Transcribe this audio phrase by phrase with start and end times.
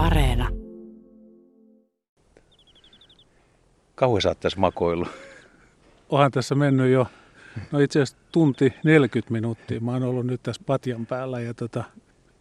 [0.00, 0.48] Areena.
[3.94, 5.08] Kauan sä tässä makoillut?
[6.08, 7.06] Onhan tässä mennyt jo,
[7.72, 9.80] no itse asiassa tunti 40 minuuttia.
[9.80, 11.84] Mä oon ollut nyt tässä patjan päällä ja tota,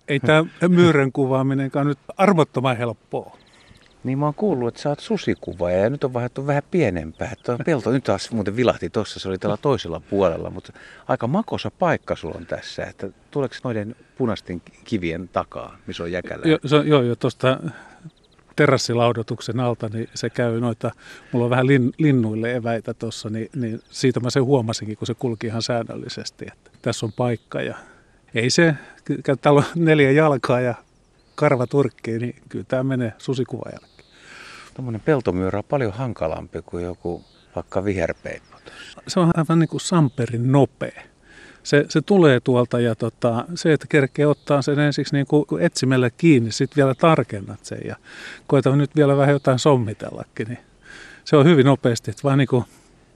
[0.08, 3.38] ei tämä myyrän kuvaaminenkaan nyt armottoman helppoa.
[4.04, 7.34] Niin mä oon kuullut, että sä oot susikuvaaja ja nyt on vaihdattu vähän pienempää.
[7.46, 10.74] Tuo pelto nyt taas muuten vilahti tuossa, se oli tällä toisella puolella, mutta
[11.08, 12.86] aika makosa paikka sulla on tässä.
[12.86, 16.44] Että tuleeko noiden punaisten kivien takaa, missä on jäkälä?
[16.46, 17.60] Jo, se, joo, jo tuosta
[18.56, 20.92] terassilaudotuksen alta, niin se käy noita,
[21.32, 25.14] mulla on vähän lin, linnuille eväitä tuossa, niin, niin siitä mä sen huomasinkin, kun se
[25.14, 27.76] kulki ihan säännöllisesti, että tässä on paikka ja
[28.34, 28.76] ei se,
[29.42, 30.76] täällä on neljä jalkaa ja
[31.40, 33.88] karva turkkii, niin kyllä tämä menee susikuvajalle.
[34.74, 37.24] Tuommoinen peltomyyrä on paljon hankalampi kuin joku
[37.56, 38.58] vaikka viherpeippo.
[39.08, 41.02] Se on aivan niin kuin samperin nopea.
[41.64, 46.10] Se, se tulee tuolta ja tota, se, että kerkee ottaa sen ensiksi niin kuin etsimällä
[46.10, 47.96] kiinni, sitten vielä tarkennat sen ja
[48.48, 50.60] koetan nyt vielä vähän jotain sommitellakin, niin
[51.26, 52.64] se on hyvin nopeasti, että vaan niin kuin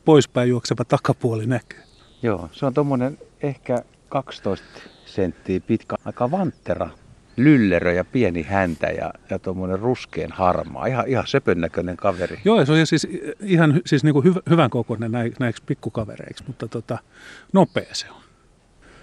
[0.06, 1.80] poispäin juokseva takapuoli näkyy.
[2.22, 4.66] Joo, se on tuommoinen ehkä 12
[5.06, 6.90] senttiä pitkä, aika vanttera
[7.38, 10.86] lyllerö ja pieni häntä ja, ja tuommoinen ruskeen harmaa.
[10.86, 12.40] Ihan, ihan söpön näköinen kaveri.
[12.46, 13.08] Joo, se on siis
[13.42, 16.98] ihan siis niin kuin hyv- hyvän kokoinen näiksi pikkukavereiksi, mutta tota,
[17.54, 18.24] nopea se on.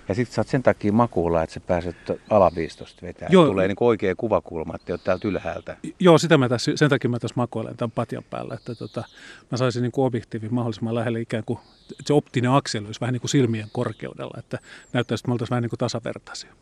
[0.09, 1.97] Ja sitten sä oot sen takia makuulla, että sä pääset
[2.31, 3.29] alaviistosta vetää.
[3.33, 3.47] Joo.
[3.47, 5.77] Tulee niin oikea kuvakulma, että oot täältä ylhäältä.
[5.99, 9.05] Joo, sitä mä tässä, sen takia mä tässä makoilen tämän patjan päällä, että tota,
[9.51, 11.59] mä saisin niin objektiivin mahdollisimman lähelle ikään kuin
[12.07, 14.59] se optinen akseli olisi vähän niin kuin silmien korkeudella, että
[14.93, 16.53] näyttäisi, että me oltaisiin vähän niin kuin tasavertaisia.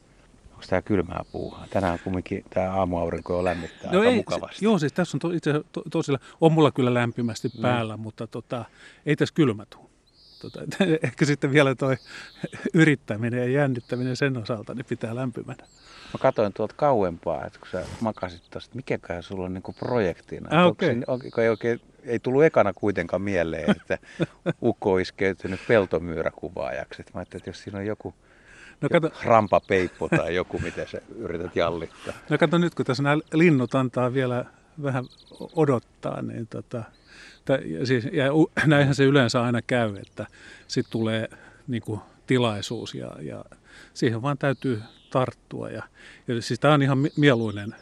[0.59, 1.67] Onko tämä kylmää puuhaa?
[1.70, 4.65] Tänään kumminkin tämä aamuaurinko jo lämmittää no aika ei, mukavasti.
[4.65, 7.62] Joo, siis tässä on to, itse to, tosilla, on mulla kyllä lämpimästi mm.
[7.62, 8.65] päällä, mutta tota,
[9.06, 9.89] ei tässä kylmä tule.
[10.42, 10.61] Tota,
[11.03, 11.97] ehkä sitten vielä tuo
[12.75, 15.65] yrittäminen ja jännittäminen sen osalta niin pitää lämpimänä.
[16.12, 20.61] Mä katsoin tuolta kauempaa, että kun sä makasit tuosta, mikäköhän sulla on niinku projektina.
[20.61, 21.03] Ah, okay.
[21.06, 23.98] Onko, ei, oikein, ei tullut ekana kuitenkaan mieleen, että
[24.62, 27.03] ukko on iskeytynyt peltomyyräkuvaajaksi.
[27.15, 28.15] Mä ajattelin, että jos siinä on joku
[28.81, 32.15] No kato, rampapeippo tai joku, mitä sä yrität jallittaa.
[32.31, 34.44] No kato nyt, kun tässä nämä linnut antaa vielä
[34.83, 35.05] vähän
[35.56, 36.84] odottaa, niin tota,
[37.65, 38.25] ja, siis, ja
[38.66, 40.27] näinhän se yleensä aina käy, että
[40.69, 41.28] sitten tulee
[41.69, 43.44] niin kuin, tilaisuus ja, ja
[43.94, 45.69] siihen vaan täytyy tarttua.
[45.69, 45.83] Ja,
[46.28, 47.75] ja siis tämä on ihan mieluinen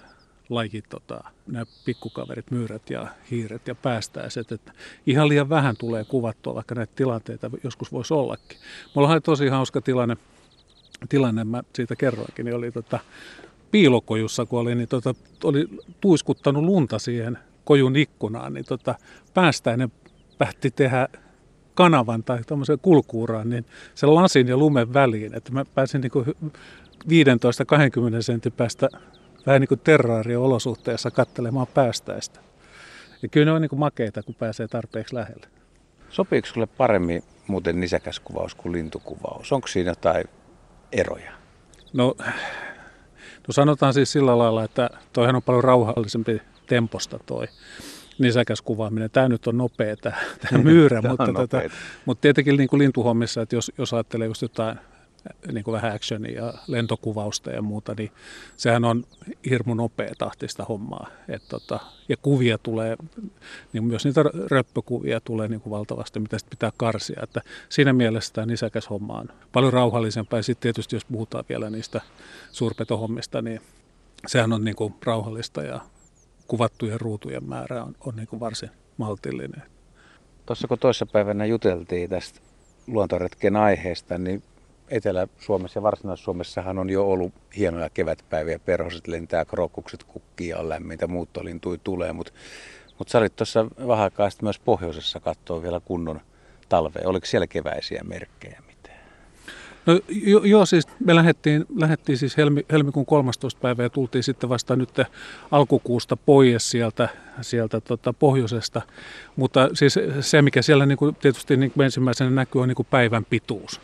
[0.49, 4.53] laji, tota, nämä pikkukaverit, myyrät ja hiiret ja päästäiset.
[4.53, 4.73] Että
[5.07, 8.59] ihan liian vähän tulee kuvattua, vaikka näitä tilanteita joskus voisi ollakin.
[8.95, 10.17] Mulla oli tosi hauska tilanne,
[11.09, 12.99] tilanne mä siitä kerroinkin, niin oli tota,
[13.71, 15.15] piilokojussa, kun oli, niin tota,
[15.45, 15.69] oli
[16.01, 18.95] tuiskuttanut lunta siihen kojun ikkunaan, niin tota,
[19.34, 19.93] päästäinen
[20.39, 21.09] päätti tehdä
[21.75, 26.37] kanavan tai tämmöisen kulkuuraan, niin sen lasin ja lumen väliin, että mä pääsin niin
[28.19, 28.89] 15-20 sentin päästä
[29.47, 32.41] vähän niin kuin terraario-olosuhteessa katselemaan päästäistä.
[33.23, 35.47] Ja kyllä ne on niin kuin makeita, kun pääsee tarpeeksi lähelle.
[36.09, 39.53] Sopiiko sulle paremmin muuten nisäkäskuvaus kuin lintukuvaus?
[39.53, 40.25] Onko siinä jotain
[40.93, 41.33] eroja?
[41.93, 42.15] No,
[43.49, 47.47] no sanotaan siis sillä lailla, että toihan on paljon rauhallisempi temposta toi
[48.19, 49.11] nisäkäs kuvaaminen.
[49.11, 51.71] Tämä nyt on nopea tämä, tämä myyrä, mutta, tätä,
[52.05, 54.79] mutta tietenkin niin kuin lintuhommissa, että jos, jos ajattelee just jotain
[55.53, 58.11] niin kuin vähän actionia ja lentokuvausta ja muuta, niin
[58.57, 59.05] sehän on
[59.51, 61.09] hirmu nopea tahtista hommaa.
[61.29, 62.97] Et tota, ja kuvia tulee,
[63.73, 67.21] niin myös niitä röppökuvia tulee niin kuin valtavasti, mitä sitten pitää karsia.
[67.23, 70.39] Että siinä mielessä tämä nisäkäs homma on paljon rauhallisempaa.
[70.39, 72.01] Ja sitten tietysti jos puhutaan vielä niistä
[72.53, 73.61] suurpetohommista, niin
[74.27, 75.81] sehän on niin kuin rauhallista ja
[76.47, 79.63] kuvattujen ruutujen määrä on, on niin kuin varsin maltillinen.
[80.47, 82.41] Tuossa kun toissapäivänä juteltiin tästä
[82.87, 84.43] luontoretken aiheesta, niin
[84.89, 88.59] Etelä-Suomessa ja Varsinais-Suomessahan on jo ollut hienoja kevätpäiviä.
[88.59, 92.13] Perhoset lentää, krokukset kukkii ja on lämmintä, muuttolintui tulee.
[92.13, 92.33] Mutta
[92.99, 94.11] mut sä olit tuossa vähän
[94.43, 96.21] myös pohjoisessa katsoa vielä kunnon
[96.69, 97.09] talvea.
[97.09, 98.63] Oliko siellä keväisiä merkkejä?
[99.87, 103.61] No jo, joo, siis me lähdettiin, lähdettiin siis helmi, helmikuun 13.
[103.61, 104.91] päivä ja tultiin sitten vasta nyt
[105.51, 107.09] alkukuusta pois sieltä,
[107.41, 108.83] sieltä tota pohjoisesta.
[109.37, 112.89] Mutta siis se, mikä siellä niin kuin, tietysti niin kuin ensimmäisenä näkyy, on niin kuin
[112.91, 113.81] päivän pituus.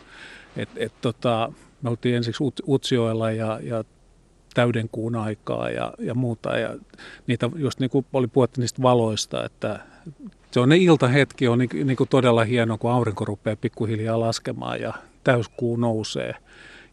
[0.56, 1.52] Et, et, tota,
[1.82, 3.84] me oltiin ensiksi Utsioilla ja, ja
[4.54, 6.58] täydenkuun aikaa ja, ja muuta.
[6.58, 6.76] Ja
[7.26, 9.80] niitä just niin kuin oli puhuttu niistä valoista, että
[10.50, 14.80] se on ne iltahetki on niin, niin kuin todella hieno, kun aurinko rupeaa pikkuhiljaa laskemaan
[14.80, 14.92] ja
[15.24, 16.34] täyskuu nousee.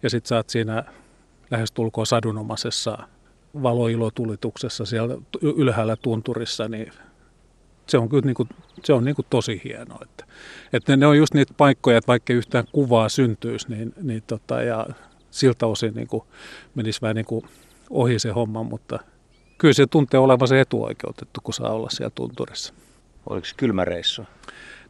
[0.03, 0.83] Ja sitten sä oot siinä
[1.51, 2.97] lähestulkoon sadunomaisessa
[3.63, 6.93] valoilotulituksessa siellä ylhäällä tunturissa, niin
[7.89, 8.49] se on kyllä niin kuin,
[8.83, 9.99] se on niin kuin tosi hienoa.
[10.01, 10.25] Että,
[10.73, 14.87] että ne on just niitä paikkoja, että vaikka yhtään kuvaa syntyisi, niin, niin tota, ja
[15.31, 16.23] siltä osin niin kuin
[16.75, 17.45] menisi vähän niin kuin
[17.89, 18.99] ohi se homma, mutta
[19.57, 22.73] kyllä se tuntee olevansa etuoikeutettu, kun saa olla siellä tunturissa.
[23.29, 24.25] Oliko se kylmä reissu?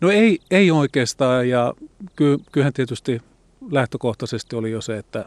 [0.02, 1.74] No ei, ei oikeastaan ja
[2.16, 3.22] ky, kyllähän tietysti
[3.72, 5.26] lähtökohtaisesti oli jo se, että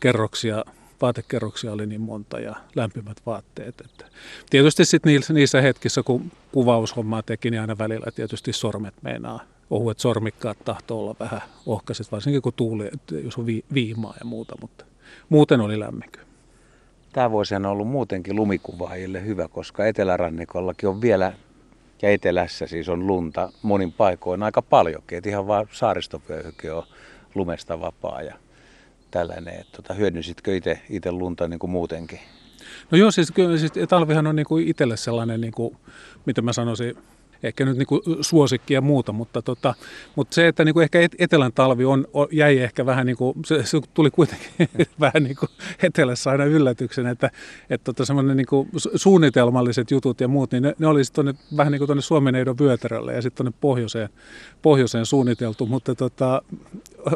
[0.00, 0.64] kerroksia,
[1.02, 3.80] vaatekerroksia oli niin monta ja lämpimät vaatteet.
[3.80, 4.04] Että
[4.50, 9.40] tietysti sitten niissä, niissä hetkissä, kun kuvaushommaa teki, niin aina välillä tietysti sormet meinaa.
[9.70, 12.90] Ohuet sormikkaat tahtoo olla vähän ohkaiset, varsinkin kun tuuli,
[13.24, 14.84] jos on vi, viimaa ja muuta, mutta
[15.28, 16.10] muuten oli lämmin.
[17.12, 21.32] Tämä vuosi on ollut muutenkin lumikuvaajille hyvä, koska etelärannikollakin on vielä
[22.02, 25.18] ja etelässä siis on lunta monin paikoin aika paljonkin.
[25.18, 26.82] Et ihan vaan saaristovyöhyke on
[27.34, 28.34] lumesta vapaa ja
[29.10, 29.60] tällainen.
[29.60, 30.56] Et tota, hyödynsitkö
[30.90, 32.18] itse lunta niin kuin muutenkin?
[32.90, 35.76] No joo, siis, kyllä, siis talvihan on niin kuin itselle sellainen, niin kuin,
[36.26, 36.96] mitä mä sanoisin,
[37.42, 39.74] ehkä nyt niin kuin suosikki ja muuta, mutta, tota,
[40.16, 43.66] mutta se, että niin kuin ehkä etelän talvi on, jäi ehkä vähän niin kuin, se,
[43.66, 44.50] se tuli kuitenkin
[45.00, 45.48] vähän niin kuin
[45.82, 47.30] etelässä aina yllätyksen, että,
[47.70, 51.72] että tota semmoinen niin kuin suunnitelmalliset jutut ja muut, niin ne, ne oli sitten vähän
[51.72, 54.08] niin kuin tuonne Suomen vyötärölle ja sitten tuonne pohjoiseen,
[54.62, 56.42] pohjoiseen suunniteltu, mutta tota,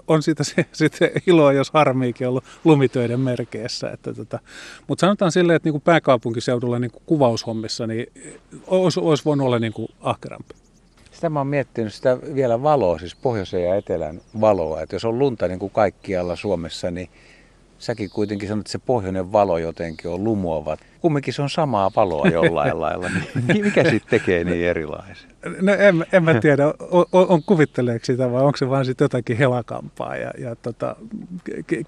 [0.09, 3.91] on siitä se, sitten iloa, jos harmiikin ollut lumitöiden merkeissä.
[3.91, 4.39] Että tota,
[4.87, 8.07] mutta sanotaan silleen, että niin kuin pääkaupunkiseudulla niin kuin kuvaushommissa niin
[8.67, 10.55] olisi, olisi voinut olla niin kuin ahkerampi.
[11.13, 14.81] Sitä mä oon miettinyt sitä vielä valoa, siis pohjoisen ja etelän valoa.
[14.81, 17.09] Että jos on lunta niin kuin kaikkialla Suomessa, niin
[17.79, 20.77] säkin kuitenkin sanot, että se pohjoinen valo jotenkin on lumoava.
[21.01, 23.11] Kumminkin se on samaa valoa jollain lailla.
[23.49, 25.31] Niin mikä sitten tekee niin erilaisen?
[25.61, 29.37] No en, en mä tiedä, on, on kuvitteleeko sitä vai onko se vaan sitten jotakin
[29.37, 30.97] helakampaa ja, ja tota,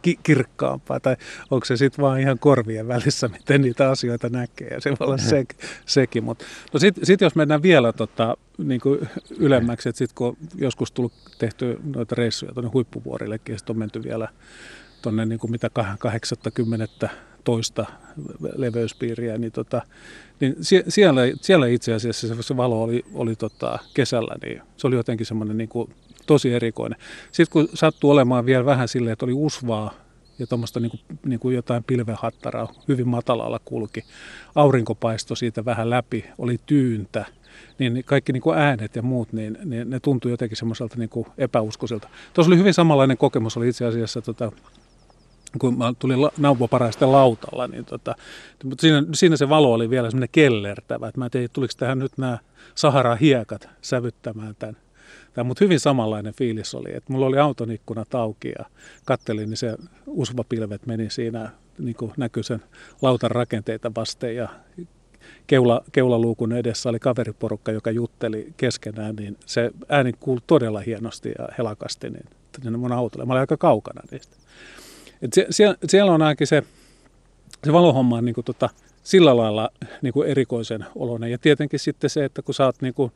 [0.03, 1.17] ki, kirkkaampaa tai
[1.51, 5.19] onko se sitten vaan ihan korvien välissä, miten niitä asioita näkee ja se voi olla
[5.19, 5.45] se,
[5.87, 6.25] sekin.
[6.25, 6.43] Mut,
[6.73, 9.09] no sitten sit jos mennään vielä tota, niin kuin
[9.39, 14.03] ylemmäksi, että sitten kun joskus tullut tehty noita reissuja tuonne huippuvuorillekin ja sitten on menty
[14.03, 14.29] vielä
[15.07, 17.09] tuonne niin kuin mitä 80
[17.45, 17.87] toista
[18.57, 19.83] leveyspiiriä, niin, tota,
[20.41, 20.57] niin
[20.89, 25.57] siellä, siellä itse asiassa se valo oli, oli tota, kesällä, niin se oli jotenkin semmoinen
[25.57, 25.91] niin kuin,
[26.27, 26.99] tosi erikoinen.
[27.33, 29.95] Sitten kun sattui olemaan vielä vähän silleen, että oli usvaa
[30.39, 34.05] ja tuommoista niin kuin, niin kuin jotain pilvehattaraa hyvin matalalla kulki,
[34.55, 37.25] aurinko paistoi siitä vähän läpi, oli tyyntä,
[37.79, 41.27] niin kaikki niin kuin äänet ja muut, niin, niin ne tuntui jotenkin semmoiselta niin kuin
[41.39, 42.09] epäuskoisilta.
[42.35, 44.53] Tuossa oli hyvin samanlainen kokemus, oli itse asiassa tota,
[45.59, 48.15] kun mä tulin naupaparaisten lautalla, niin tota,
[48.65, 51.99] mutta siinä, siinä, se valo oli vielä semmoinen kellertävä, että mä en tiedä, tuliko tähän
[51.99, 52.39] nyt nämä
[52.75, 54.77] Sahara-hiekat sävyttämään tämän.
[55.35, 58.65] Tämä, mutta hyvin samanlainen fiilis oli, että mulla oli auton ikkuna auki ja
[59.05, 59.77] kattelin, niin se
[60.07, 62.63] usvapilvet meni siinä, niin näkyi sen
[63.03, 64.49] lautan rakenteita vasten ja
[65.47, 71.49] keula, keulaluukun edessä oli kaveriporukka, joka jutteli keskenään, niin se ääni kuului todella hienosti ja
[71.59, 73.27] helakasti niin mun autolle.
[73.27, 74.37] Mä olin aika kaukana niistä.
[75.23, 76.63] Et se, siellä, siellä on ainakin se,
[77.65, 78.71] se valohomma on niin kuin tota,
[79.03, 79.71] sillä lailla
[80.03, 81.31] niin kuin erikoisen oloinen.
[81.31, 83.13] Ja tietenkin sitten se, että kun sä oot niin kuin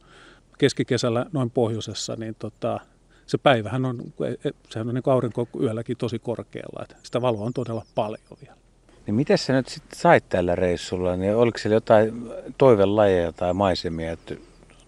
[0.58, 2.80] keskikesällä noin pohjoisessa, niin tota,
[3.26, 6.82] se päivähän on, e, e, sehän on niin kuin aurinko yölläkin tosi korkealla.
[6.82, 8.56] Että sitä valoa on todella paljon vielä.
[9.06, 11.16] Niin miten sä nyt sitten sait tällä reissulla?
[11.16, 14.34] Niin oliko siellä jotain toivelajeja tai maisemia, että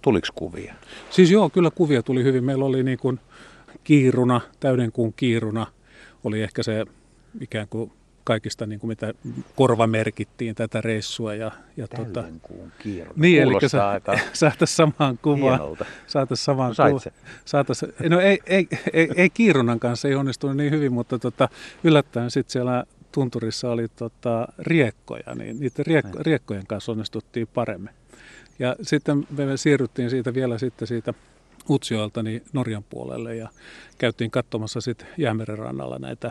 [0.02, 0.74] tuliko kuvia?
[1.10, 2.44] Siis joo, kyllä kuvia tuli hyvin.
[2.44, 3.20] Meillä oli niin kuin
[3.84, 5.66] kiiruna, täydenkuun kiiruna,
[6.24, 6.84] oli ehkä se
[7.40, 7.92] ikään kuin
[8.24, 9.14] kaikista, niin kuin mitä
[9.56, 11.34] korvamerkittiin tätä reissua.
[11.34, 12.24] Ja, ja tuota,
[13.16, 15.60] niin, eli sä, aika saataisiin samaan kuvaan.
[16.06, 17.00] Saataisiin samaan no, kuvaan.
[17.44, 21.48] Saatais, no ei, ei, ei, ei Kiirunan kanssa ei onnistunut niin hyvin, mutta tota,
[21.84, 27.90] yllättäen sitten siellä tunturissa oli tota, riekkoja, niin niiden riekko, riekkojen kanssa onnistuttiin paremmin.
[28.58, 31.14] Ja sitten me siirryttiin siitä vielä sitten siitä
[31.70, 33.48] Utsjoelta niin Norjan puolelle ja
[33.98, 36.30] käytiin katsomassa sitten Jäämeren rannalla näitä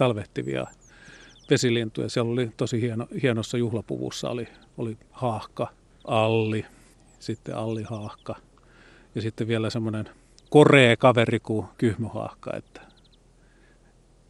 [0.00, 0.66] talvehtivia
[1.50, 2.08] vesilintuja.
[2.08, 5.68] Siellä oli tosi hieno, hienossa juhlapuvussa oli, oli haahka,
[6.04, 6.66] alli,
[7.18, 8.36] sitten allihaahka
[9.14, 10.08] ja sitten vielä semmoinen
[10.50, 12.56] korea kaveri kuin kyhmyhaahka.
[12.56, 12.80] Että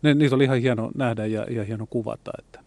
[0.02, 2.30] ne, niitä oli ihan hieno nähdä ja, ja hieno kuvata.
[2.38, 2.60] Että.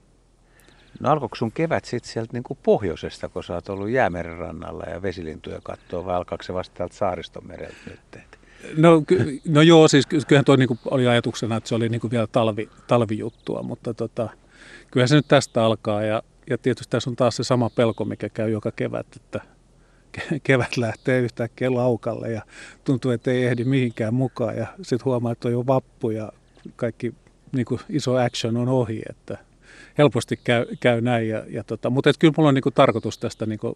[1.00, 4.84] No alkoiko sun kevät sitten sieltä niin kuin pohjoisesta, kun sä oot ollut jäämeren rannalla
[4.84, 8.33] ja vesilintuja katsoa, vai alkaako se vasta täältä saaristomereltä nyt?
[8.78, 12.28] No, ky- no joo, siis kyllähän tuo niinku oli ajatuksena, että se oli niinku vielä
[12.28, 14.30] talvi, talvijuttua, mutta tota,
[14.92, 18.30] kyllähän se nyt tästä alkaa ja, ja tietysti tässä on taas se sama pelko, mikä
[18.30, 19.40] käy joka kevät, että
[20.44, 22.42] kevät lähtee yhtäkkiä laukalle ja
[22.84, 26.32] tuntuu, että ei ehdi mihinkään mukaan ja sitten huomaa, että on jo vappu ja
[26.76, 27.14] kaikki
[27.52, 29.38] niin kuin iso action on ohi, että
[29.98, 31.30] helposti käy, käy näin.
[31.30, 33.76] Ja, ja tota, mutta et kyllä mulla on niin kuin tarkoitus tästä niin kuin,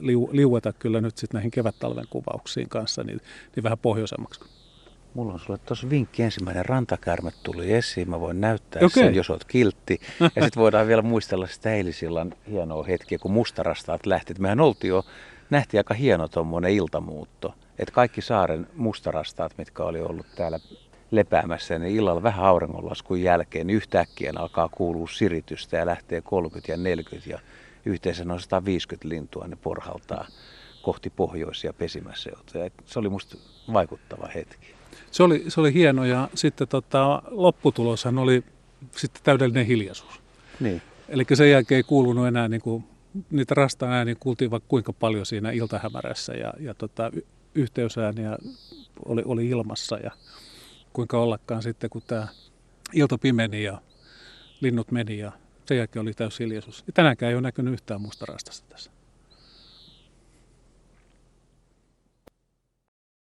[0.00, 3.20] liu, liueta kyllä nyt sitten näihin kevättalven kuvauksiin kanssa niin,
[3.56, 4.40] niin vähän pohjoisemmaksi.
[5.14, 6.22] Mulla on sulle tuossa vinkki.
[6.22, 8.10] Ensimmäinen rantakärme tuli esiin.
[8.10, 9.04] Mä voin näyttää Okei.
[9.04, 10.00] sen, jos oot kiltti.
[10.20, 14.34] Ja sitten voidaan vielä muistella sitä eilisillan hienoa hetkeä, kun mustarastaat lähti.
[14.38, 15.04] Mehän oltiin jo,
[15.50, 17.54] nähtiin aika hieno tuommoinen iltamuutto.
[17.78, 20.58] Että kaikki saaren mustarastaat, mitkä oli ollut täällä
[21.10, 26.76] lepäämässä, niin illalla vähän auringonlaskun jälkeen niin yhtäkkiä alkaa kuulua siritystä ja lähtee 30 ja
[26.76, 27.38] 40 ja
[27.84, 30.26] yhteensä noin 150 lintua ne porhaltaa
[30.82, 32.70] kohti pohjoisia pesimäseutuja.
[32.84, 33.36] Se oli musta
[33.72, 34.74] vaikuttava hetki.
[35.10, 38.44] Se oli, se oli hieno ja sitten tota, lopputuloshan oli
[38.96, 40.20] sitten täydellinen hiljaisuus.
[40.60, 40.82] Niin.
[41.08, 42.84] Eli sen jälkeen ei kuulunut enää niin kuin,
[43.30, 47.10] niitä rasta-ääniä kuultiin vaikka kuinka paljon siinä iltahämärässä ja, ja tota,
[47.54, 48.38] yhteysääniä
[49.04, 50.10] oli, oli ilmassa ja
[50.94, 52.28] kuinka ollakaan sitten kun tämä
[52.92, 53.80] ilta pimeni ja
[54.60, 55.32] linnut meni ja
[55.66, 56.84] sen jälkeen oli täysi hiljaisuus.
[56.86, 58.90] Ja tänäänkään ei ole näkynyt yhtään mustarastasta tässä.